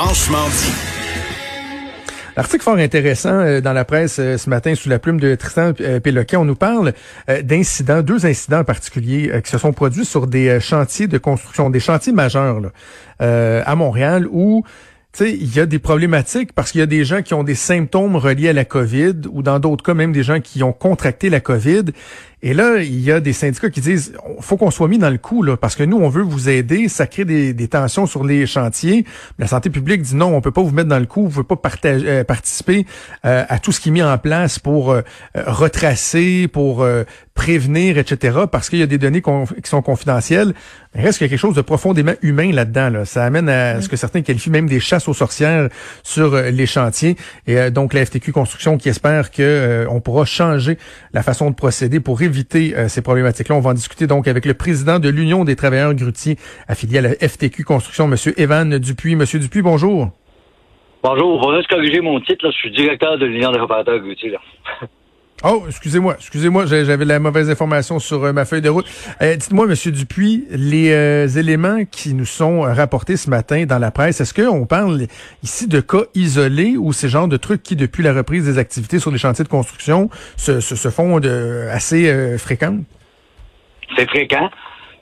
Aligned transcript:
Franchement 0.00 0.46
dit. 0.50 0.72
Article 2.36 2.62
fort 2.62 2.76
intéressant 2.76 3.30
euh, 3.30 3.60
dans 3.60 3.72
la 3.72 3.84
presse 3.84 4.20
euh, 4.20 4.38
ce 4.38 4.48
matin 4.48 4.76
sous 4.76 4.88
la 4.88 5.00
plume 5.00 5.18
de 5.18 5.34
Tristan 5.34 5.72
euh, 5.80 5.98
Péloquet. 5.98 6.36
On 6.36 6.44
nous 6.44 6.54
parle 6.54 6.92
d'incidents, 7.42 8.00
deux 8.02 8.24
incidents 8.24 8.60
en 8.60 8.64
particulier 8.64 9.32
qui 9.42 9.50
se 9.50 9.58
sont 9.58 9.72
produits 9.72 10.04
sur 10.04 10.28
des 10.28 10.60
chantiers 10.60 11.08
de 11.08 11.18
construction, 11.18 11.68
des 11.68 11.80
chantiers 11.80 12.12
majeurs 12.12 12.60
à 13.18 13.74
Montréal 13.74 14.28
où 14.30 14.62
il 15.20 15.54
y 15.54 15.60
a 15.60 15.66
des 15.66 15.78
problématiques 15.78 16.52
parce 16.52 16.72
qu'il 16.72 16.80
y 16.80 16.82
a 16.82 16.86
des 16.86 17.04
gens 17.04 17.22
qui 17.22 17.34
ont 17.34 17.44
des 17.44 17.54
symptômes 17.54 18.16
reliés 18.16 18.48
à 18.48 18.52
la 18.52 18.64
COVID 18.64 19.14
ou 19.30 19.42
dans 19.42 19.58
d'autres 19.58 19.84
cas 19.84 19.94
même 19.94 20.12
des 20.12 20.22
gens 20.22 20.40
qui 20.40 20.62
ont 20.62 20.72
contracté 20.72 21.30
la 21.30 21.40
COVID. 21.40 21.84
Et 22.40 22.54
là, 22.54 22.76
il 22.76 23.00
y 23.00 23.10
a 23.10 23.18
des 23.18 23.32
syndicats 23.32 23.68
qui 23.68 23.80
disent 23.80 24.12
faut 24.40 24.56
qu'on 24.56 24.70
soit 24.70 24.86
mis 24.86 24.98
dans 24.98 25.10
le 25.10 25.18
coup 25.18 25.42
là, 25.42 25.56
parce 25.56 25.74
que 25.74 25.82
nous, 25.82 25.96
on 25.96 26.08
veut 26.08 26.22
vous 26.22 26.48
aider, 26.48 26.88
ça 26.88 27.08
crée 27.08 27.24
des, 27.24 27.68
tensions 27.68 28.06
sur 28.06 28.22
les 28.22 28.46
chantiers. 28.46 29.04
La 29.38 29.48
santé 29.48 29.70
publique 29.70 30.02
dit 30.02 30.14
non, 30.14 30.36
on 30.36 30.40
peut 30.40 30.52
pas 30.52 30.62
vous 30.62 30.70
mettre 30.70 30.88
dans 30.88 31.00
le 31.00 31.06
coup, 31.06 31.26
vous 31.26 31.42
pouvez 31.42 31.60
pas 31.60 31.70
euh, 31.86 32.22
participer 32.22 32.86
euh, 33.24 33.44
à 33.48 33.58
tout 33.58 33.72
ce 33.72 33.80
qui 33.80 33.88
est 33.88 33.92
mis 33.92 34.02
en 34.04 34.16
place 34.18 34.60
pour 34.60 34.92
euh, 34.92 35.02
retracer, 35.34 36.46
pour 36.46 36.86
prévenir, 37.34 37.98
etc., 37.98 38.38
parce 38.50 38.70
qu'il 38.70 38.78
y 38.78 38.82
a 38.82 38.86
des 38.86 38.98
données 38.98 39.22
qui 39.22 39.70
sont 39.70 39.82
confidentielles. 39.82 40.54
Il 40.94 41.02
reste 41.02 41.18
quelque 41.18 41.36
chose 41.36 41.54
de 41.54 41.60
profondément 41.60 42.14
humain 42.22 42.50
là-dedans. 42.52 42.90
Là. 42.90 43.04
Ça 43.04 43.24
amène 43.24 43.48
à 43.48 43.80
ce 43.80 43.88
que 43.88 43.96
certains 43.96 44.22
qualifient 44.22 44.50
même 44.50 44.68
des 44.68 44.80
chasses 44.80 45.07
aux 45.08 45.14
sorcières 45.14 45.68
sur 46.02 46.36
les 46.36 46.66
chantiers. 46.66 47.16
Et 47.46 47.70
donc 47.70 47.94
la 47.94 48.04
FTQ 48.04 48.32
Construction 48.32 48.78
qui 48.78 48.88
espère 48.88 49.30
que 49.30 49.86
on 49.90 50.00
pourra 50.00 50.24
changer 50.24 50.78
la 51.12 51.22
façon 51.22 51.50
de 51.50 51.54
procéder 51.54 52.00
pour 52.00 52.22
éviter 52.22 52.76
euh, 52.76 52.88
ces 52.88 53.02
problématiques-là. 53.02 53.54
On 53.54 53.60
va 53.60 53.70
en 53.70 53.74
discuter 53.74 54.06
donc 54.06 54.28
avec 54.28 54.44
le 54.44 54.54
président 54.54 54.98
de 54.98 55.08
l'Union 55.08 55.44
des 55.44 55.56
travailleurs 55.56 55.94
grutiers 55.94 56.36
affilié 56.68 56.98
à 56.98 57.02
la 57.02 57.10
FTQ 57.14 57.64
Construction, 57.64 58.10
M. 58.10 58.16
Evan 58.36 58.78
Dupuis. 58.78 59.16
Monsieur 59.16 59.38
Dupuis, 59.38 59.62
bonjour. 59.62 60.10
Bonjour. 61.02 61.46
On 61.46 61.50
va 61.50 61.58
juste 61.58 61.70
corriger 61.70 62.00
mon 62.00 62.20
titre. 62.20 62.44
Là. 62.44 62.50
Je 62.50 62.56
suis 62.56 62.70
directeur 62.70 63.18
de 63.18 63.26
l'Union 63.26 63.52
des 63.52 63.60
réparateurs 63.60 63.98
grutiers. 64.00 64.36
Oh, 65.44 65.62
excusez-moi, 65.68 66.14
excusez-moi, 66.18 66.66
j'avais 66.66 67.04
la 67.04 67.20
mauvaise 67.20 67.48
information 67.48 68.00
sur 68.00 68.24
euh, 68.24 68.32
ma 68.32 68.44
feuille 68.44 68.60
de 68.60 68.70
route. 68.70 68.86
Euh, 69.22 69.36
dites-moi, 69.36 69.68
Monsieur 69.68 69.92
Dupuis, 69.92 70.44
les 70.50 70.90
euh, 70.90 71.28
éléments 71.28 71.84
qui 71.84 72.12
nous 72.12 72.24
sont 72.24 72.62
rapportés 72.62 73.16
ce 73.16 73.30
matin 73.30 73.64
dans 73.64 73.78
la 73.78 73.92
presse, 73.92 74.20
est-ce 74.20 74.34
qu'on 74.34 74.66
parle 74.66 75.02
ici 75.44 75.68
de 75.68 75.80
cas 75.80 76.02
isolés 76.16 76.76
ou 76.76 76.92
ces 76.92 77.08
genres 77.08 77.28
de 77.28 77.36
trucs 77.36 77.62
qui, 77.62 77.76
depuis 77.76 78.02
la 78.02 78.12
reprise 78.12 78.46
des 78.46 78.58
activités 78.58 78.98
sur 78.98 79.12
les 79.12 79.18
chantiers 79.18 79.44
de 79.44 79.48
construction, 79.48 80.10
se, 80.36 80.60
font 80.90 81.20
de, 81.20 81.68
assez 81.70 82.36
fréquents? 82.36 82.78
C'est 83.96 84.10
fréquent. 84.10 84.50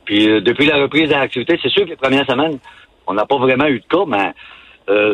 Puis 0.05 0.27
depuis 0.43 0.67
la 0.67 0.77
reprise 0.77 1.09
des 1.09 1.15
activités, 1.15 1.59
c'est 1.63 1.71
sûr 1.71 1.85
que 1.85 1.91
les 1.91 1.97
premières 1.97 2.27
semaines, 2.27 2.59
on 3.07 3.15
n'a 3.15 3.25
pas 3.25 3.39
vraiment 3.39 3.69
eu 3.69 3.81
de 3.81 3.87
cas, 3.87 4.05
mais 4.07 4.35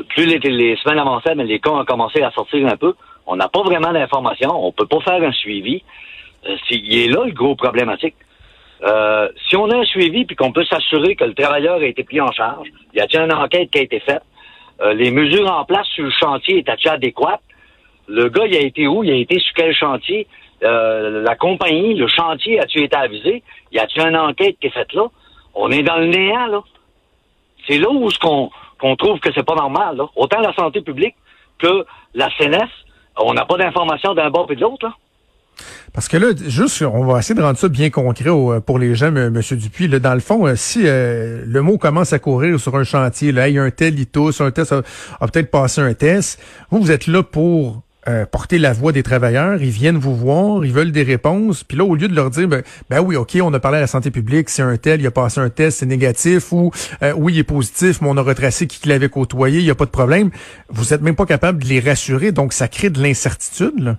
plus 0.09 0.27
les, 0.27 0.39
les 0.41 0.77
semaines 0.79 0.98
avançaient, 0.98 1.36
mais 1.36 1.45
les 1.45 1.61
cas 1.61 1.70
ont 1.70 1.84
commencé 1.84 2.20
à 2.23 2.33
sortir 2.33 2.67
un 2.67 2.77
peu. 2.77 2.95
On 3.27 3.37
n'a 3.37 3.48
pas 3.48 3.62
vraiment 3.62 3.92
d'informations. 3.92 4.67
On 4.67 4.73
peut 4.73 4.87
pas 4.87 5.01
faire 5.01 5.23
un 5.23 5.33
suivi. 5.33 5.83
Euh, 6.48 6.56
il 6.70 6.98
est 6.98 7.08
là 7.08 7.24
le 7.24 7.33
gros 7.33 7.55
problématique. 7.55 8.14
Euh, 8.83 9.29
si 9.48 9.57
on 9.57 9.70
a 9.70 9.77
un 9.77 9.85
suivi 9.85 10.24
puis 10.24 10.35
qu'on 10.35 10.52
peut 10.52 10.64
s'assurer 10.64 11.14
que 11.14 11.24
le 11.24 11.35
travailleur 11.35 11.77
a 11.77 11.85
été 11.85 12.02
pris 12.02 12.20
en 12.20 12.33
charge, 12.33 12.69
y 12.95 13.01
a-t-il 13.01 13.20
une 13.20 13.33
enquête 13.33 13.70
qui 13.70 13.79
a 13.79 13.83
été 13.83 14.01
faite, 14.01 14.23
euh, 14.80 14.92
les 14.92 15.13
mesures 15.13 15.51
en 15.51 15.64
place 15.64 15.86
sur 15.89 16.05
le 16.05 16.11
chantier 16.11 16.58
étaient-elles 16.58 16.92
adéquates, 16.92 17.42
le 18.08 18.29
gars, 18.29 18.46
il 18.46 18.57
a 18.57 18.61
été 18.61 18.89
où, 18.89 19.05
il 19.05 19.13
a 19.13 19.14
été 19.14 19.39
sur 19.39 19.55
quel 19.55 19.73
chantier, 19.73 20.27
la 20.61 21.35
compagnie, 21.36 21.95
le 21.95 22.07
chantier, 22.07 22.61
a-t-il 22.61 22.85
été 22.85 22.96
avisé, 22.96 23.42
y 23.73 23.79
a-t-il 23.79 24.07
une 24.07 24.17
enquête 24.17 24.57
qui 24.61 24.69
est 24.69 24.70
faite 24.70 24.92
là? 24.92 25.07
On 25.55 25.70
est 25.70 25.83
dans 25.83 25.96
le 25.96 26.07
néant, 26.07 26.46
là. 26.46 26.63
C'est 27.67 27.79
là 27.79 27.91
où 27.91 28.11
ce 28.11 28.19
qu'on 28.19 28.96
trouve 28.96 29.20
que 29.20 29.30
c'est 29.35 29.46
pas 29.46 29.55
normal. 29.55 30.01
Autant 30.17 30.41
la 30.41 30.52
santé 30.55 30.80
publique 30.80 31.14
que 31.58 31.85
la 32.14 32.29
CNS, 32.36 32.69
on 33.18 33.34
n'a 33.34 33.45
pas 33.45 33.56
d'informations 33.56 34.14
d'un 34.14 34.30
bord 34.30 34.50
et 34.50 34.56
de 34.56 34.61
l'autre, 34.61 34.86
là. 34.86 34.95
Parce 35.92 36.08
que 36.08 36.17
là, 36.17 36.28
juste, 36.46 36.83
on 36.83 37.05
va 37.05 37.18
essayer 37.18 37.34
de 37.34 37.42
rendre 37.42 37.58
ça 37.58 37.68
bien 37.68 37.90
concret 37.90 38.30
pour 38.64 38.78
les 38.78 38.95
gens, 38.95 39.14
M. 39.14 39.39
Dupuis. 39.50 39.89
Là, 39.89 39.98
dans 39.98 40.14
le 40.14 40.20
fond, 40.20 40.46
euh, 40.46 40.56
si 40.56 40.83
euh, 40.86 41.45
le 41.46 41.61
mot 41.61 41.77
commence 41.77 42.14
à 42.14 42.18
courir 42.18 42.58
sur 42.58 42.74
un 42.77 42.84
chantier, 42.84 43.30
là, 43.30 43.48
il 43.48 43.56
y 43.56 43.58
a 43.58 43.62
un 43.62 43.70
tel, 43.70 43.98
il 43.98 44.06
tousse, 44.06 44.40
un 44.40 44.51
test 44.51 44.72
a, 44.72 44.83
a 45.20 45.28
peut-être 45.28 45.51
passé 45.51 45.83
un 45.83 45.92
test, 45.92 46.40
vous, 46.70 46.80
vous 46.80 46.90
êtes 46.90 47.06
là 47.06 47.22
pour 47.22 47.83
euh, 48.08 48.27
porter 48.27 48.58
la 48.58 48.73
voix 48.73 48.92
des 48.92 49.02
travailleurs, 49.02 49.63
ils 49.63 49.70
viennent 49.70 49.96
vous 49.96 50.17
voir, 50.17 50.64
ils 50.64 50.73
veulent 50.73 50.92
des 50.92 51.02
réponses, 51.02 51.63
puis 51.63 51.77
là, 51.77 51.85
au 51.85 51.95
lieu 51.95 52.08
de 52.08 52.14
leur 52.14 52.30
dire, 52.30 52.48
ben, 52.48 52.63
ben 52.90 53.01
oui, 53.01 53.17
OK, 53.17 53.36
on 53.42 53.52
a 53.55 53.61
parlé 53.61 53.79
à 53.79 53.83
la 53.83 53.86
santé 53.86 54.11
publique, 54.11 54.48
c'est 54.48 54.63
un 54.63 54.77
tel, 54.77 55.01
il 55.01 55.07
a 55.07 55.11
passé 55.11 55.40
un 55.40 55.51
test, 55.51 55.79
c'est 55.79 55.86
négatif, 55.86 56.52
ou 56.52 56.73
euh, 57.02 57.13
oui, 57.17 57.35
il 57.35 57.39
est 57.39 57.45
positif, 57.45 58.01
mais 58.01 58.08
on 58.11 58.17
a 58.17 58.23
retracé 58.23 58.67
qui 58.67 58.89
l'avait 58.89 59.08
côtoyé, 59.08 59.61
il 59.61 59.64
n'y 59.64 59.70
a 59.70 59.74
pas 59.74 59.85
de 59.85 59.90
problème, 59.90 60.30
vous 60.68 60.92
êtes 60.92 61.02
même 61.02 61.17
pas 61.17 61.27
capable 61.27 61.63
de 61.63 61.68
les 61.68 61.80
rassurer, 61.80 62.33
donc 62.33 62.52
ça 62.52 62.68
crée 62.68 62.90
de 62.90 63.01
l'incertitude, 63.01 63.79
là. 63.79 63.96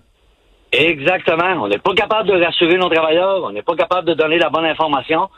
Exactement. 0.73 1.63
On 1.63 1.67
n'est 1.67 1.77
pas 1.77 1.93
capable 1.93 2.29
de 2.29 2.43
rassurer 2.43 2.77
nos 2.77 2.89
travailleurs, 2.89 3.43
on 3.43 3.51
n'est 3.51 3.61
pas 3.61 3.75
capable 3.75 4.07
de 4.07 4.15
donner 4.15 4.39
la 4.39 4.49
bonne 4.49 4.65
information. 4.65 5.29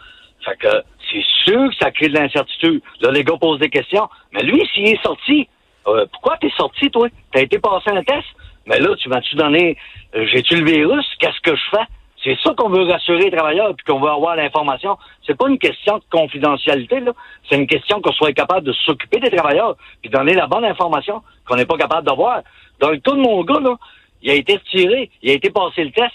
Fait 0.46 0.56
que 0.58 0.82
c'est 1.12 1.24
sûr 1.44 1.70
que 1.70 1.76
ça 1.80 1.92
crée 1.92 2.08
de 2.08 2.18
l'incertitude. 2.18 2.82
Là, 3.02 3.12
les 3.12 3.24
gars 3.24 3.36
posent 3.40 3.59
des 3.59 3.70
questions. 3.70 4.08
Mais 4.34 4.44
lui, 4.44 4.66
s'il 4.74 4.88
est 4.88 5.02
sorti, 5.03 5.50
euh, 5.88 6.06
pourquoi 6.12 6.38
t'es 6.38 6.52
sorti, 6.58 6.90
toi? 6.90 7.08
T'as 7.34 7.42
été 7.42 7.59
passé 7.59 7.90
un 7.92 8.03
test? 8.03 8.26
Mais 8.66 8.80
là, 8.80 8.96
tu 8.96 9.09
vas-tu 9.09 9.36
donner, 9.36 9.78
euh, 10.16 10.26
j'ai-tu 10.31 10.56
le 10.58 10.66
virus? 10.66 11.06
Qu'est-ce 11.20 11.40
que 11.42 11.56
je 11.56 11.64
fais? 11.72 11.86
C'est 12.24 12.38
ça 12.42 12.53
qu'on 12.58 12.70
veut 12.70 12.84
rassurer 12.84 13.26
les 13.26 13.31
travailleurs 13.31 13.76
puis 13.76 13.86
qu'on 13.86 14.00
veut 14.00 14.09
avoir 14.09 14.36
l'information. 14.36 14.98
C'est 15.28 15.38
pas 15.38 15.48
une 15.48 15.59
question 15.59 16.00
de 16.00 16.03
confidentialité, 16.09 17.00
là. 17.00 17.12
C'est 17.48 17.56
une 17.56 17.68
question 17.68 18.02
qu'on 18.02 18.12
soit 18.14 18.34
capable 18.34 18.66
de 18.66 18.74
s'occuper 18.74 19.20
des 19.20 19.30
travailleurs 19.30 19.76
puis 20.02 20.09
donner 20.09 20.34
la 20.34 20.48
bonne 20.48 20.66
information 20.66 21.22
qu'on 21.48 21.56
n'est 21.56 21.68
pas 21.68 21.78
capable 21.78 22.08
d'avoir. 22.08 22.42
Dans 22.80 22.90
le 22.90 22.98
cas 22.98 23.12
de 23.12 23.18
mon 23.18 23.44
gars, 23.44 23.59
là, 23.59 23.76
il 24.24 24.31
a 24.31 24.34
été 24.34 24.56
retiré, 24.56 25.12
il 25.22 25.30
a 25.30 25.34
été 25.34 25.52
passé 25.52 25.84
le 25.84 25.92
test. 25.92 26.14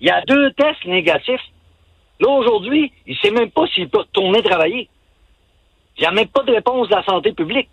Il 0.00 0.08
y 0.08 0.10
a 0.10 0.20
deux 0.22 0.50
tests 0.54 0.84
négatifs. 0.84 1.40
Là, 2.18 2.28
aujourd'hui, 2.28 2.92
il 3.06 3.16
sait 3.18 3.30
même 3.30 3.50
pas 3.50 3.68
s'il 3.68 3.88
peut 3.88 3.98
retourner 3.98 4.42
travailler. 4.42 4.88
Il 5.96 6.00
n'y 6.00 6.06
a 6.06 6.10
même 6.10 6.26
pas 6.26 6.42
de 6.42 6.52
réponse 6.52 6.88
de 6.88 6.96
la 6.96 7.04
santé 7.04 7.32
publique. 7.32 7.68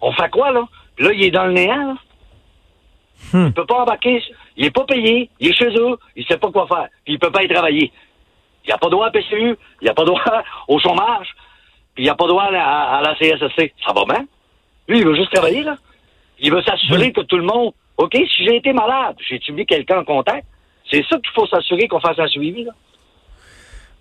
On 0.00 0.10
fait 0.12 0.30
quoi, 0.30 0.50
là? 0.50 0.66
Là, 0.98 1.10
il 1.12 1.22
est 1.22 1.30
dans 1.30 1.46
le 1.46 1.52
néant, 1.52 1.86
là. 1.88 1.94
Hmm. 3.32 3.46
Il 3.46 3.52
peut 3.52 3.66
pas 3.66 3.82
embarquer. 3.82 4.22
Il 4.56 4.66
est 4.66 4.70
pas 4.70 4.84
payé. 4.84 5.30
Il 5.40 5.50
est 5.50 5.54
chez 5.54 5.68
eux. 5.76 5.96
Il 6.16 6.24
sait 6.26 6.38
pas 6.38 6.50
quoi 6.50 6.66
faire. 6.66 6.88
Puis 7.04 7.14
il 7.14 7.18
peut 7.18 7.30
pas 7.30 7.42
y 7.42 7.48
travailler. 7.48 7.92
Il 8.66 8.72
a 8.72 8.78
pas 8.78 8.88
droit 8.88 9.06
à 9.06 9.10
PCU. 9.10 9.56
Il 9.82 9.88
a 9.88 9.94
pas 9.94 10.04
droit 10.04 10.22
au 10.68 10.78
chômage. 10.78 11.28
Puis 11.94 12.04
il 12.04 12.08
a 12.08 12.14
pas 12.14 12.26
droit 12.26 12.44
à, 12.44 13.00
la 13.02 13.14
CSSC. 13.16 13.72
Ça 13.84 13.92
va 13.92 14.04
bien? 14.04 14.26
Lui, 14.88 14.98
il 14.98 15.06
veut 15.06 15.14
juste 15.14 15.32
travailler, 15.32 15.62
là. 15.62 15.76
Il 16.40 16.52
veut 16.52 16.62
s'assurer 16.62 17.12
que 17.12 17.22
tout 17.22 17.36
le 17.36 17.44
monde. 17.44 17.72
OK, 17.96 18.12
si 18.14 18.44
j'ai 18.44 18.56
été 18.56 18.72
malade, 18.72 19.14
j'ai 19.28 19.36
étudié 19.36 19.64
quelqu'un 19.64 20.00
en 20.00 20.04
contact? 20.04 20.44
C'est 20.90 21.04
ça 21.08 21.16
qu'il 21.16 21.30
faut 21.32 21.46
s'assurer 21.46 21.86
qu'on 21.86 22.00
fasse 22.00 22.18
un 22.18 22.26
suivi, 22.26 22.64
là. 22.64 22.72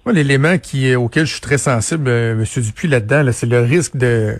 Moi, 0.05 0.13
l'élément 0.13 0.57
qui 0.57 0.93
auquel 0.95 1.25
je 1.25 1.33
suis 1.33 1.41
très 1.41 1.57
sensible, 1.57 2.09
euh, 2.09 2.33
M. 2.33 2.43
Dupuis, 2.43 2.89
là-dedans, 2.89 3.31
c'est 3.31 3.45
le 3.45 3.61
risque 3.61 3.95
de 3.95 4.37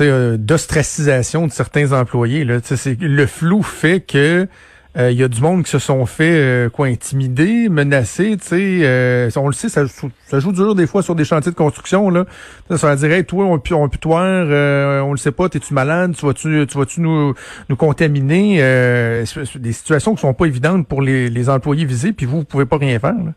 euh, 0.00 0.36
d'ostracisation 0.36 1.46
de 1.46 1.52
certains 1.52 1.92
employés. 1.92 2.44
Là. 2.44 2.58
Le 3.00 3.26
flou 3.26 3.62
fait 3.62 4.00
que 4.00 4.48
il 4.94 5.00
euh, 5.00 5.12
y 5.12 5.22
a 5.22 5.28
du 5.28 5.40
monde 5.40 5.64
qui 5.64 5.70
se 5.70 5.78
sont 5.78 6.04
fait 6.04 6.34
euh, 6.34 6.68
quoi 6.68 6.86
intimider, 6.86 7.70
menacés, 7.70 8.36
tu 8.36 8.44
sais, 8.44 8.80
euh, 8.82 9.30
on 9.36 9.46
le 9.46 9.54
sait, 9.54 9.70
ça, 9.70 9.86
ça, 9.86 10.38
joue 10.38 10.52
dur 10.52 10.74
des 10.74 10.86
fois 10.86 11.02
sur 11.02 11.14
des 11.14 11.24
chantiers 11.24 11.50
de 11.50 11.56
construction 11.56 12.10
là. 12.10 12.26
Ça 12.68 12.88
va 12.88 12.96
dire, 12.96 13.10
hey, 13.10 13.24
toi, 13.24 13.46
on 13.46 13.54
on 13.54 13.58
peut 13.58 13.98
on 14.04 15.12
le 15.12 15.16
sait 15.16 15.32
pas, 15.32 15.48
t'es-tu 15.48 15.72
malade, 15.72 16.14
tu 16.14 16.26
vas-tu, 16.26 16.66
tu 16.66 16.76
vas-tu 16.76 17.00
nous, 17.00 17.32
nous 17.70 17.76
contaminer, 17.76 18.58
des 18.58 19.72
situations 19.72 20.14
qui 20.14 20.20
sont 20.20 20.34
pas 20.34 20.44
évidentes 20.44 20.86
pour 20.86 21.00
les, 21.00 21.30
les 21.30 21.48
employés 21.48 21.86
visés, 21.86 22.12
puis 22.12 22.26
vous, 22.26 22.40
vous 22.40 22.44
pouvez 22.44 22.66
pas 22.66 22.76
rien 22.76 22.98
faire. 22.98 23.14
Là. 23.14 23.32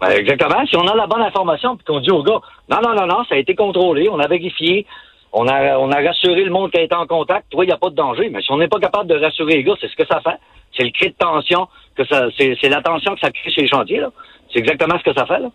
Ben 0.00 0.16
exactement. 0.16 0.64
Si 0.66 0.76
on 0.76 0.86
a 0.88 0.96
la 0.96 1.06
bonne 1.06 1.22
information, 1.22 1.76
puis 1.76 1.84
qu'on 1.84 2.00
dit 2.00 2.10
au 2.10 2.22
gars, 2.22 2.40
non, 2.70 2.78
non, 2.82 2.94
non, 2.94 3.06
non, 3.06 3.24
ça 3.28 3.34
a 3.34 3.38
été 3.38 3.54
contrôlé, 3.54 4.08
on 4.10 4.18
a 4.18 4.28
vérifié, 4.28 4.86
on 5.34 5.48
a, 5.48 5.76
on 5.78 5.90
a 5.90 6.00
rassuré 6.00 6.44
le 6.44 6.50
monde 6.50 6.70
qui 6.70 6.78
a 6.78 6.82
été 6.82 6.94
en 6.94 7.06
contact. 7.06 7.50
Toi, 7.50 7.64
il 7.64 7.68
n'y 7.68 7.74
a 7.74 7.76
pas 7.76 7.90
de 7.90 7.96
danger. 7.96 8.30
Mais 8.30 8.40
si 8.40 8.52
on 8.52 8.56
n'est 8.56 8.68
pas 8.68 8.78
capable 8.78 9.08
de 9.08 9.16
rassurer 9.16 9.56
les 9.56 9.64
gars, 9.64 9.74
c'est 9.80 9.88
ce 9.88 9.96
que 9.96 10.06
ça 10.06 10.20
fait. 10.20 10.38
C'est 10.76 10.84
le 10.84 10.90
cri 10.90 11.08
de 11.08 11.14
tension 11.14 11.68
que 11.96 12.04
ça, 12.06 12.26
c'est, 12.38 12.56
c'est 12.60 12.68
la 12.68 12.80
tension 12.80 13.14
que 13.14 13.20
ça 13.20 13.30
crée 13.30 13.50
chez 13.50 13.62
les 13.62 13.68
chantiers, 13.68 14.00
là. 14.00 14.10
C'est 14.52 14.60
exactement 14.60 14.96
ce 14.98 15.04
que 15.04 15.12
ça 15.12 15.26
fait, 15.26 15.40
là. 15.40 15.48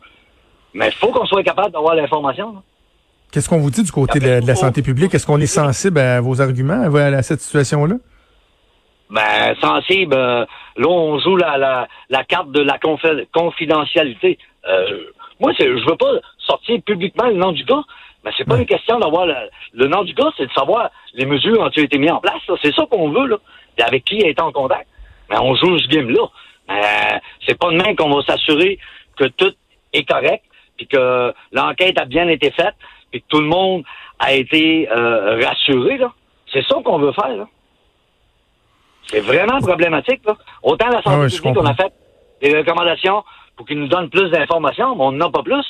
Mais 0.74 0.88
il 0.88 0.94
faut 0.94 1.08
qu'on 1.08 1.26
soit 1.26 1.44
capable 1.44 1.72
d'avoir 1.72 1.96
l'information, 1.96 2.62
Qu'est-ce 3.31 3.48
qu'on 3.48 3.60
vous 3.60 3.70
dit 3.70 3.84
du 3.84 3.92
côté 3.92 4.20
de, 4.20 4.46
la 4.46 4.56
santé 4.56 4.81
publique? 4.81 5.14
Est-ce 5.14 5.28
qu'on 5.28 5.40
est 5.40 5.46
sensible 5.46 6.00
à 6.00 6.20
vos 6.20 6.42
arguments 6.42 6.82
à, 6.96 7.22
cette 7.22 7.42
situation-là? 7.42 7.96
Ben, 9.12 9.56
sensible. 9.62 10.16
Euh, 10.16 10.46
là, 10.78 10.88
on 10.88 11.20
joue 11.20 11.36
la, 11.36 11.58
la, 11.58 11.88
la 12.10 12.24
carte 12.24 12.52
de 12.52 12.62
la 12.62 12.80
confidentialité. 13.32 14.40
Euh, 14.68 15.04
moi, 15.40 15.52
je 15.60 15.90
veux 15.90 15.96
pas 15.96 16.14
sortir 16.40 16.82
publiquement 16.82 17.28
le 17.28 17.36
nom 17.36 17.52
du 17.52 17.64
gars, 17.66 17.84
mais 18.24 18.31
c'est 18.38 18.45
pas 18.45 18.57
une 18.57 18.66
question 18.66 19.00
d'avoir 19.00 19.25
le, 19.25 19.88
nom 19.88 20.04
du 20.04 20.13
gars, 20.13 20.30
c'est 20.38 20.45
de 20.45 20.51
savoir 20.51 20.89
les 21.13 21.25
mesures 21.25 21.60
ont 21.60 21.69
été 21.69 21.98
mises 21.98 22.12
en 22.12 22.19
place. 22.19 22.42
C'est 22.62 22.74
ça 22.74 22.86
qu'on 22.89 23.10
veut, 23.10 23.27
là. 23.27 23.38
Et 23.77 23.81
avec 23.81 24.04
qui 24.04 24.18
est 24.18 24.42
en 24.42 24.51
contact. 24.51 24.88
Mais 25.30 25.38
on 25.38 25.56
joue 25.56 25.77
ce 25.80 25.88
game-là. 25.88 26.27
Mais 26.68 27.21
c'est 27.48 27.57
pas 27.57 27.71
demain 27.71 27.95
qu'on 27.95 28.10
va 28.10 28.21
s'assurer 28.24 28.77
que 29.16 29.25
tout 29.25 29.54
est 29.94 30.07
correct, 30.07 30.44
puis 30.77 30.88
que 30.88 31.33
l'enquête 31.51 32.00
a 32.00 32.06
bien 32.06 32.27
été 32.27 32.51
faite, 32.51 32.75
puis 33.12 33.21
que 33.21 33.27
tout 33.27 33.39
le 33.39 33.48
monde 33.48 33.83
a 34.19 34.33
été 34.33 34.89
euh, 34.92 35.39
rassuré. 35.44 35.98
Là. 35.98 36.12
C'est 36.51 36.65
ça 36.65 36.75
qu'on 36.83 37.00
veut 37.00 37.13
faire. 37.13 37.36
Là. 37.36 37.48
C'est 39.07 39.22
vraiment 39.22 39.60
problématique. 39.60 40.22
Là. 40.25 40.36
Autant 40.62 40.89
la 40.89 41.01
santé 41.01 41.25
ah 41.25 41.36
publique, 41.36 41.57
on 41.57 41.65
a 41.65 41.74
fait 41.74 41.94
des 42.42 42.57
recommandations 42.57 43.24
pour 43.56 43.65
qu'ils 43.65 43.80
nous 43.80 43.88
donnent 43.88 44.10
plus 44.10 44.30
d'informations, 44.30 44.95
mais 44.95 45.04
on 45.04 45.12
n'en 45.13 45.27
a 45.27 45.31
pas 45.31 45.44
plus. 45.44 45.65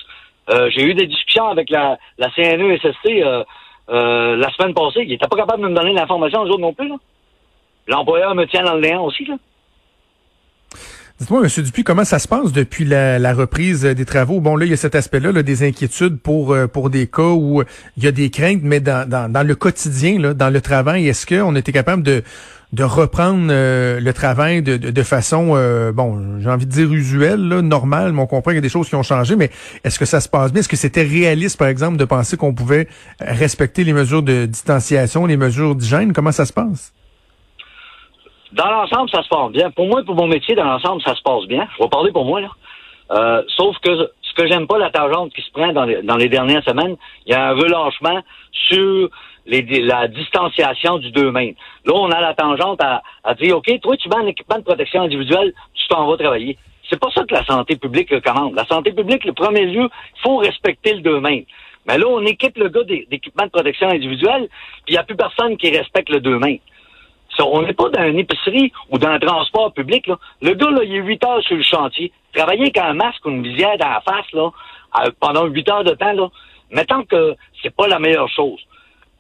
Euh, 0.50 0.70
j'ai 0.72 0.84
eu 0.84 0.94
des 0.94 1.08
discussions 1.08 1.48
avec 1.48 1.70
la, 1.70 1.98
la 2.18 2.30
CNE-SST 2.32 3.08
euh, 3.08 3.44
euh, 3.90 4.36
la 4.36 4.50
semaine 4.52 4.74
passée. 4.74 5.02
Ils 5.04 5.10
n'étaient 5.10 5.28
pas 5.28 5.38
capables 5.38 5.62
de 5.64 5.68
me 5.68 5.76
donner 5.76 5.94
l'information, 5.94 6.42
aux 6.42 6.48
autres 6.48 6.60
non 6.60 6.74
plus. 6.74 6.92
L'employeur 7.88 8.36
me 8.36 8.46
tient 8.46 8.64
dans 8.64 8.76
le 8.76 8.82
néant 8.82 9.06
aussi. 9.06 9.26
Là. 9.26 9.36
Dites-moi, 11.20 11.42
M. 11.44 11.64
Dupuis, 11.64 11.84
comment 11.84 12.06
ça 12.06 12.18
se 12.18 12.30
passe 12.30 12.54
depuis 12.54 12.86
la, 12.86 13.34
reprise 13.34 13.82
des 13.82 14.06
travaux? 14.06 14.40
Bon, 14.40 14.56
là, 14.56 14.66
il 14.66 14.72
y 14.72 14.74
a 14.74 14.78
cet 14.78 14.96
aspect-là, 14.96 15.34
là, 15.34 15.44
des 15.44 15.68
inquiétudes 15.68 16.22
pour 16.22 16.54
euh, 16.54 16.68
pour 16.68 16.90
des 16.90 17.08
cas 17.08 17.34
où 17.34 17.62
il 17.98 18.04
y 18.04 18.08
a 18.08 18.12
des 18.14 18.30
craintes, 18.30 18.62
mais 18.64 18.80
dans, 18.80 19.08
dans, 19.08 19.30
dans 19.30 19.46
le 19.46 19.54
quotidien, 19.56 20.18
là, 20.18 20.34
dans 20.34 20.50
le 20.50 20.62
travail, 20.62 21.10
est-ce 21.10 21.26
qu'on 21.28 21.56
était 21.58 21.74
capable 21.74 22.04
de, 22.04 22.24
de 22.72 22.84
reprendre 22.84 23.48
euh, 23.50 24.00
le 24.00 24.14
travail 24.14 24.62
de, 24.62 24.78
de, 24.78 25.04
façon, 25.04 25.54
euh, 25.56 25.92
bon, 25.92 26.40
j'ai 26.40 26.50
envie 26.50 26.68
de 26.68 26.72
dire 26.72 26.92
usuelle, 26.92 27.48
là, 27.48 27.62
normale, 27.62 28.12
mais 28.12 28.22
on 28.22 28.28
comprend 28.28 28.52
qu'il 28.52 28.56
y 28.56 28.60
a 28.60 28.62
des 28.62 28.70
choses 28.70 28.88
qui 28.88 28.96
ont 28.96 29.04
changé, 29.04 29.36
mais 29.36 29.50
est-ce 29.84 29.98
que 29.98 30.06
ça 30.06 30.22
se 30.22 30.30
passe 30.30 30.54
bien? 30.54 30.60
Est-ce 30.60 30.70
que 30.70 30.76
c'était 30.76 31.04
réaliste, 31.04 31.58
par 31.58 31.68
exemple, 31.68 31.98
de 31.98 32.06
penser 32.06 32.38
qu'on 32.38 32.54
pouvait 32.54 32.88
respecter 33.20 33.84
les 33.84 33.94
mesures 33.94 34.22
de 34.22 34.46
distanciation, 34.46 35.26
les 35.26 35.38
mesures 35.38 35.74
d'hygiène? 35.76 36.14
Comment 36.14 36.32
ça 36.32 36.46
se 36.46 36.54
passe? 36.54 36.94
Dans 38.52 38.70
l'ensemble, 38.70 39.10
ça 39.10 39.24
se 39.24 39.30
passe 39.30 39.52
bien. 39.52 39.72
Pour 39.72 39.88
moi, 39.88 40.04
pour 40.04 40.16
mon 40.16 40.28
métier, 40.28 40.56
dans 40.56 40.64
l'ensemble, 40.64 41.02
ça 41.04 41.16
se 41.16 41.22
passe 41.24 41.46
bien. 41.48 41.68
Je 41.78 41.84
vais 41.84 41.90
parler 41.90 42.12
pour 42.12 42.26
moi, 42.26 42.42
là. 42.42 42.50
Euh, 43.12 43.42
sauf 43.58 43.76
que 43.80 43.90
ce 44.22 44.34
que 44.36 44.48
j'aime 44.48 44.68
pas, 44.68 44.78
la 44.78 44.92
tangente 44.92 45.34
qui 45.34 45.42
se 45.42 45.52
prend 45.52 45.74
dans 45.74 45.86
les, 45.86 46.04
dans 46.04 46.18
les 46.18 46.30
dernières 46.30 46.64
semaines, 46.64 46.96
il 47.26 47.32
y 47.32 47.36
a 47.36 47.50
un 47.50 47.54
relâchement 47.54 48.22
sur 48.52 49.10
la 49.50 50.08
distanciation 50.08 51.00
du 51.00 51.12
2 51.12 51.32
mètres. 51.32 51.60
Là, 51.86 51.94
on 51.96 52.12
a 52.12 52.22
la 52.22 52.34
tangente 52.34 52.82
à, 52.82 53.02
à 53.24 53.34
dire, 53.34 53.58
OK, 53.58 53.70
toi, 53.82 53.98
tu 53.98 54.10
mets 54.10 54.18
un 54.18 54.28
équipement 54.28 54.58
de 54.58 54.64
protection 54.64 55.02
individuelle, 55.02 55.54
tu 55.74 55.88
t'en 55.88 56.08
vas 56.08 56.18
travailler. 56.18 56.58
C'est 56.90 57.00
pas 57.00 57.10
ça 57.14 57.24
que 57.24 57.34
la 57.34 57.46
santé 57.46 57.76
publique 57.76 58.20
commande. 58.22 58.56
La 58.56 58.66
santé 58.66 58.92
publique, 58.92 59.24
le 59.26 59.34
premier 59.34 59.66
lieu, 59.66 59.90
il 59.90 60.22
faut 60.22 60.38
respecter 60.38 60.94
le 60.94 61.02
2 61.02 61.20
mètres. 61.20 61.48
Mais 61.88 61.98
là, 61.98 62.06
on 62.08 62.24
équipe 62.26 62.58
le 62.58 62.70
gars 62.70 62.84
d'équipement 62.84 63.46
de 63.46 63.52
protection 63.52 63.90
individuelle, 63.90 64.48
puis 64.86 64.90
il 64.90 64.92
n'y 64.94 64.98
a 64.98 65.04
plus 65.04 65.16
personne 65.16 65.58
qui 65.58 65.76
respecte 65.76 66.10
le 66.10 66.20
2 66.20 66.40
mètres. 66.40 66.64
On 67.42 67.62
n'est 67.62 67.74
pas 67.74 67.90
dans 67.90 68.04
une 68.06 68.20
épicerie 68.20 68.72
ou 68.90 68.98
dans 68.98 69.10
un 69.10 69.20
transport 69.20 69.74
public. 69.74 70.08
Là. 70.08 70.18
Le 70.42 70.56
gars, 70.56 70.72
là, 70.72 70.84
il 70.84 70.94
est 70.94 71.00
8 71.00 71.24
heures 71.24 71.42
sur 71.42 71.56
le 71.56 71.64
chantier. 71.64 72.12
Travailler 72.34 72.64
avec 72.64 72.78
un 72.78 72.94
masque 72.94 73.26
ou 73.26 73.30
une 73.30 73.44
visière 73.44 73.78
dans 73.78 73.88
la 73.88 74.02
face 74.02 74.30
là, 74.34 74.50
pendant 75.22 75.46
8 75.46 75.70
heures 75.70 75.84
de 75.84 75.94
temps, 75.94 76.12
là, 76.12 76.28
mettons 76.72 77.04
que 77.04 77.36
c'est 77.62 77.74
pas 77.74 77.88
la 77.88 78.00
meilleure 78.00 78.30
chose. 78.30 78.60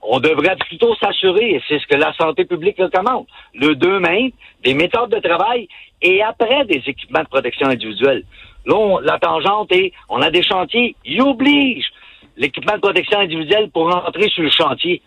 On 0.01 0.19
devrait 0.19 0.55
plutôt 0.55 0.95
s'assurer, 0.95 1.55
et 1.55 1.61
c'est 1.67 1.79
ce 1.79 1.87
que 1.87 1.95
la 1.95 2.13
santé 2.13 2.45
publique 2.45 2.77
recommande, 2.77 3.25
le 3.53 3.75
2 3.75 3.99
mètres, 3.99 4.35
des 4.63 4.73
méthodes 4.73 5.11
de 5.11 5.19
travail 5.19 5.67
et 6.01 6.21
après 6.23 6.65
des 6.65 6.81
équipements 6.87 7.23
de 7.23 7.27
protection 7.27 7.67
individuelle. 7.67 8.23
Là, 8.65 8.99
la 9.01 9.19
tangente 9.19 9.71
est, 9.71 9.91
on 10.07 10.21
a 10.21 10.31
des 10.31 10.43
chantiers, 10.43 10.95
ils 11.05 11.21
obligent 11.21 11.91
l'équipement 12.37 12.75
de 12.75 12.81
protection 12.81 13.19
individuelle 13.19 13.69
pour 13.71 13.91
rentrer 13.91 14.29
sur 14.29 14.43
le 14.43 14.49
chantier. 14.49 15.01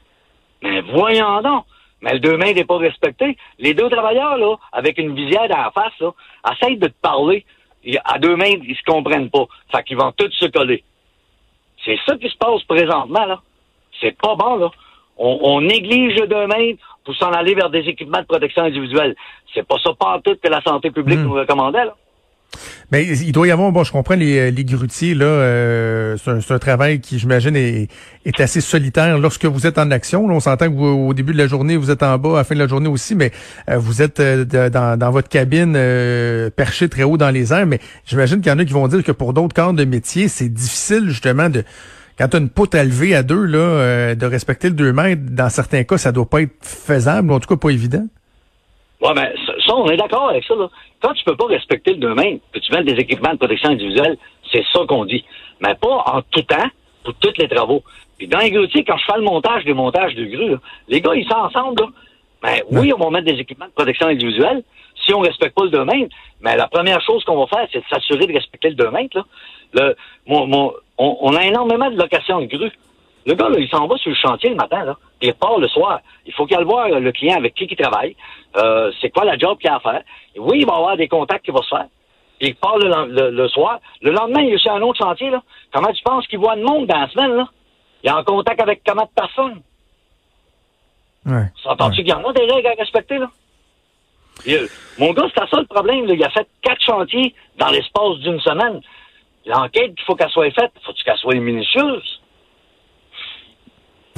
Mais 0.62 0.80
voyons 0.82 1.40
donc, 1.40 1.64
mais 2.02 2.14
le 2.14 2.20
deux 2.20 2.36
mains 2.36 2.52
n'est 2.52 2.64
pas 2.64 2.78
respecté. 2.78 3.36
Les 3.58 3.74
deux 3.74 3.88
travailleurs, 3.88 4.36
là, 4.36 4.56
avec 4.72 4.98
une 4.98 5.14
visière 5.14 5.48
dans 5.48 5.56
la 5.56 5.70
face, 5.70 5.98
là, 6.00 6.10
essayent 6.52 6.76
de 6.76 6.88
te 6.88 7.00
parler. 7.00 7.44
À 8.04 8.18
deux 8.18 8.36
mains, 8.36 8.54
ils 8.62 8.76
se 8.76 8.82
comprennent 8.84 9.30
pas. 9.30 9.46
Fait 9.74 9.82
qu'ils 9.84 9.96
vont 9.96 10.12
tous 10.12 10.30
se 10.32 10.46
coller. 10.46 10.84
C'est 11.84 11.98
ça 12.06 12.16
qui 12.16 12.28
se 12.28 12.36
passe 12.36 12.62
présentement, 12.64 13.24
là. 13.24 13.40
C'est 14.02 14.16
pas 14.18 14.34
bon, 14.34 14.56
là. 14.56 14.70
On, 15.18 15.60
néglige 15.60 16.18
le 16.18 16.26
deux 16.26 16.46
mains 16.46 16.72
pour 17.04 17.14
s'en 17.14 17.30
aller 17.30 17.54
vers 17.54 17.70
des 17.70 17.80
équipements 17.80 18.20
de 18.20 18.26
protection 18.26 18.64
individuelle. 18.64 19.14
C'est 19.54 19.64
pas 19.66 19.76
ça 19.82 19.90
pas 19.98 20.20
tout 20.24 20.36
que 20.42 20.50
la 20.50 20.60
santé 20.62 20.90
publique 20.90 21.20
hmm. 21.20 21.24
nous 21.24 21.34
recommandait, 21.34 21.84
là. 21.84 21.94
Mais 22.90 23.06
il 23.06 23.32
doit 23.32 23.46
y 23.46 23.50
avoir, 23.50 23.72
bon, 23.72 23.84
je 23.84 23.92
comprends 23.92 24.14
les, 24.14 24.38
euh, 24.38 24.50
les 24.50 24.64
grutiers, 24.64 25.14
là, 25.14 25.24
euh, 25.24 26.16
c'est 26.18 26.52
un, 26.52 26.58
travail 26.58 27.00
qui, 27.00 27.18
j'imagine, 27.18 27.56
est, 27.56 27.88
est, 28.26 28.40
assez 28.40 28.60
solitaire 28.60 29.18
lorsque 29.18 29.46
vous 29.46 29.66
êtes 29.66 29.78
en 29.78 29.90
action. 29.90 30.26
on 30.26 30.40
s'entend 30.40 30.68
que 30.68 30.74
vous, 30.74 31.08
au 31.08 31.14
début 31.14 31.32
de 31.32 31.38
la 31.38 31.46
journée, 31.46 31.78
vous 31.78 31.90
êtes 31.90 32.02
en 32.02 32.18
bas, 32.18 32.34
à 32.34 32.36
la 32.38 32.44
fin 32.44 32.54
de 32.54 32.60
la 32.60 32.66
journée 32.66 32.88
aussi, 32.88 33.14
mais 33.14 33.30
euh, 33.70 33.78
vous 33.78 34.02
êtes 34.02 34.20
dans, 34.20 34.98
dans, 34.98 35.10
votre 35.10 35.30
cabine 35.30 35.72
perché 36.54 36.90
très 36.90 37.04
haut 37.04 37.16
dans 37.16 37.30
les 37.30 37.54
airs. 37.54 37.66
Mais 37.66 37.78
j'imagine 38.04 38.42
qu'il 38.42 38.52
y 38.52 38.54
en 38.54 38.58
a 38.58 38.64
qui 38.64 38.74
vont 38.74 38.88
dire 38.88 39.02
que 39.02 39.12
pour 39.12 39.32
d'autres 39.32 39.54
corps 39.54 39.72
de 39.72 39.84
métier, 39.84 40.28
c'est 40.28 40.50
difficile 40.50 41.08
justement 41.08 41.48
de 41.48 41.64
quand 42.18 42.28
tu 42.28 42.36
as 42.36 42.40
une 42.40 42.50
poutre 42.50 42.78
à 42.78 42.84
lever 42.84 43.14
à 43.14 43.22
deux, 43.22 43.44
là, 43.44 44.14
de 44.14 44.26
respecter 44.26 44.68
le 44.68 44.74
2 44.74 44.92
mètres, 44.92 45.22
dans 45.30 45.48
certains 45.48 45.84
cas, 45.84 45.98
ça 45.98 46.12
doit 46.12 46.28
pas 46.28 46.42
être 46.42 46.54
faisable, 46.60 47.30
ou 47.30 47.34
en 47.34 47.40
tout 47.40 47.48
cas 47.48 47.56
pas 47.56 47.70
évident. 47.70 48.04
Ouais, 49.02 49.14
ben, 49.14 49.28
ça, 49.66 49.74
on 49.74 49.90
est 49.90 49.96
d'accord 49.96 50.28
avec 50.28 50.44
ça, 50.44 50.54
là. 50.54 50.68
Quand 51.02 51.12
tu 51.14 51.24
peux 51.24 51.34
pas 51.34 51.46
respecter 51.46 51.94
le 51.94 51.98
domaine, 51.98 52.38
que 52.52 52.60
tu 52.60 52.72
mets 52.72 52.84
des 52.84 52.92
équipements 52.92 53.32
de 53.32 53.38
protection 53.38 53.70
individuelle, 53.70 54.16
c'est 54.52 54.62
ça 54.72 54.80
qu'on 54.86 55.04
dit. 55.04 55.24
Mais 55.60 55.74
pas 55.74 56.04
en 56.06 56.22
tout 56.22 56.42
temps, 56.42 56.68
pour 57.02 57.14
tous 57.14 57.32
les 57.38 57.48
travaux. 57.48 57.82
Puis 58.16 58.28
dans 58.28 58.38
les 58.38 58.50
grutiers, 58.50 58.84
quand 58.84 58.96
je 58.96 59.04
fais 59.04 59.18
le 59.18 59.24
montage 59.24 59.64
des 59.64 59.74
montages 59.74 60.14
de 60.14 60.24
grues, 60.24 60.56
les 60.86 61.00
gars, 61.00 61.14
ils 61.14 61.26
sont 61.26 61.34
ensemble, 61.34 61.82
là. 61.82 61.88
Ben, 62.42 62.60
oui, 62.70 62.92
on 62.96 63.02
va 63.02 63.10
mettre 63.10 63.26
des 63.26 63.40
équipements 63.40 63.66
de 63.66 63.72
protection 63.72 64.08
individuelle 64.08 64.62
si 65.04 65.14
on 65.14 65.20
respecte 65.20 65.54
pas 65.54 65.64
le 65.64 65.70
domaine. 65.70 66.08
Mais 66.40 66.56
la 66.56 66.68
première 66.68 67.00
chose 67.00 67.24
qu'on 67.24 67.38
va 67.38 67.46
faire, 67.46 67.68
c'est 67.72 67.78
de 67.78 67.84
s'assurer 67.88 68.26
de 68.26 68.32
respecter 68.32 68.68
le 68.68 68.74
domaine, 68.76 69.08
là. 69.14 69.24
Le, 69.74 69.96
mon, 70.26 70.46
mon, 70.46 70.72
on, 70.98 71.16
on, 71.20 71.34
a 71.34 71.44
énormément 71.44 71.90
de 71.90 71.96
locations 71.96 72.40
de 72.40 72.46
grues. 72.46 72.72
Le 73.24 73.34
gars, 73.34 73.48
là, 73.48 73.56
il 73.58 73.68
s'en 73.68 73.86
va 73.86 73.96
sur 73.96 74.10
le 74.10 74.16
chantier 74.16 74.50
le 74.50 74.56
matin, 74.56 74.84
là, 74.84 74.96
puis 75.20 75.28
il 75.28 75.32
repart 75.32 75.58
le 75.58 75.68
soir. 75.68 76.00
Il 76.26 76.32
faut 76.32 76.44
qu'il 76.46 76.56
aille 76.56 76.64
voir 76.64 76.88
le 76.88 77.12
client 77.12 77.36
avec 77.36 77.54
qui 77.54 77.66
il 77.70 77.76
travaille. 77.76 78.16
Euh, 78.56 78.90
c'est 79.00 79.10
quoi 79.10 79.24
la 79.24 79.38
job 79.38 79.58
qu'il 79.58 79.70
a 79.70 79.76
à 79.76 79.80
faire. 79.80 80.02
Et 80.34 80.40
oui, 80.40 80.60
il 80.60 80.66
va 80.66 80.74
avoir 80.74 80.96
des 80.96 81.08
contacts 81.08 81.44
qui 81.44 81.52
vont 81.52 81.62
se 81.62 81.68
faire. 81.68 81.86
Puis 82.40 82.48
il 82.48 82.54
part 82.56 82.78
le, 82.78 83.48
soir. 83.48 83.78
Le 84.00 84.10
lendemain, 84.10 84.42
il 84.42 84.54
est 84.54 84.58
sur 84.58 84.72
un 84.72 84.82
autre 84.82 84.98
chantier, 84.98 85.30
là. 85.30 85.42
Comment 85.72 85.92
tu 85.92 86.02
penses 86.02 86.26
qu'il 86.26 86.40
voit 86.40 86.56
le 86.56 86.64
monde 86.64 86.86
dans 86.86 86.98
la 86.98 87.08
semaine, 87.08 87.36
là? 87.36 87.48
Il 88.02 88.08
est 88.08 88.12
en 88.12 88.24
contact 88.24 88.60
avec 88.60 88.82
comment 88.84 89.04
de 89.04 89.10
personnes? 89.14 89.62
Ouais. 91.24 91.46
S'entends-tu 91.62 91.98
qu'il 91.98 92.08
y 92.08 92.12
en 92.12 92.24
a 92.24 92.32
des 92.32 92.44
règles 92.44 92.66
à 92.66 92.72
respecter, 92.72 93.18
là? 93.18 93.30
mon 94.98 95.12
gars, 95.12 95.26
c'est 95.34 95.48
ça 95.48 95.60
le 95.60 95.66
problème. 95.66 96.06
Là. 96.06 96.14
Il 96.14 96.24
a 96.24 96.30
fait 96.30 96.48
quatre 96.62 96.82
chantiers 96.82 97.34
dans 97.58 97.68
l'espace 97.68 98.18
d'une 98.18 98.40
semaine. 98.40 98.80
L'enquête, 99.46 99.92
il 99.96 100.04
faut 100.06 100.14
qu'elle 100.14 100.30
soit 100.30 100.50
faite. 100.50 100.72
faut 100.84 100.92
qu'elle 101.04 101.16
soit 101.16 101.34
minutieuse? 101.34 102.20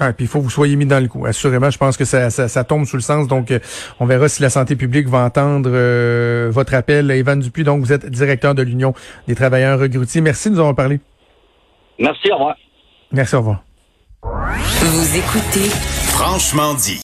Ah, 0.00 0.12
puis 0.12 0.24
il 0.24 0.28
faut 0.28 0.40
que 0.40 0.44
vous 0.44 0.50
soyez 0.50 0.74
mis 0.74 0.86
dans 0.86 1.00
le 1.00 1.08
coup. 1.08 1.24
Assurément, 1.24 1.70
je 1.70 1.78
pense 1.78 1.96
que 1.96 2.04
ça, 2.04 2.28
ça, 2.30 2.64
tombe 2.64 2.84
sous 2.84 2.96
le 2.96 3.02
sens. 3.02 3.28
Donc, 3.28 3.50
euh, 3.50 3.60
on 4.00 4.06
verra 4.06 4.28
si 4.28 4.42
la 4.42 4.50
santé 4.50 4.74
publique 4.74 5.06
va 5.06 5.18
entendre 5.18 5.70
euh, 5.72 6.48
votre 6.50 6.74
appel. 6.74 7.10
Evan 7.12 7.38
Dupuis, 7.38 7.62
donc 7.62 7.80
vous 7.80 7.92
êtes 7.92 8.04
directeur 8.06 8.54
de 8.54 8.62
l'Union 8.62 8.92
des 9.28 9.36
travailleurs 9.36 9.78
regrutiers. 9.78 10.20
Merci 10.20 10.48
de 10.48 10.54
nous 10.54 10.60
avoir 10.60 10.74
parlé. 10.74 11.00
Merci, 11.98 12.30
au 12.32 12.34
revoir. 12.34 12.56
Merci, 13.12 13.36
au 13.36 13.38
revoir. 13.38 13.62
Vous 14.22 15.16
écoutez 15.16 15.70
Franchement 16.10 16.74
dit. 16.74 16.92